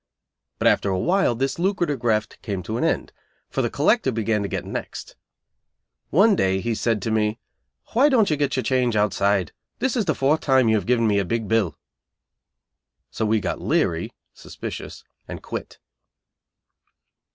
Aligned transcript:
But 0.57 0.67
after 0.67 0.89
a 0.89 0.97
while 0.97 1.35
this 1.35 1.59
lucrative 1.59 1.99
graft 1.99 2.41
came 2.41 2.63
to 2.63 2.75
an 2.77 2.83
end, 2.83 3.13
for 3.51 3.61
the 3.61 3.69
collector 3.69 4.11
began 4.11 4.41
to 4.41 4.47
get 4.47 4.65
"next". 4.65 5.15
One 6.09 6.35
day 6.35 6.59
he 6.59 6.73
said 6.73 7.03
to 7.03 7.11
me, 7.11 7.37
"Why 7.93 8.09
don't 8.09 8.31
you 8.31 8.35
get 8.35 8.55
your 8.55 8.63
change 8.63 8.95
outside? 8.95 9.51
This 9.77 9.95
is 9.95 10.05
the 10.05 10.15
fourth 10.15 10.41
time 10.41 10.69
you 10.69 10.75
have 10.75 10.87
given 10.87 11.05
me 11.05 11.19
a 11.19 11.23
big 11.23 11.47
bill." 11.47 11.77
So 13.11 13.27
we 13.27 13.39
got 13.39 13.61
"leary" 13.61 14.11
(suspicious) 14.33 15.03
and 15.27 15.43
quit. 15.43 15.77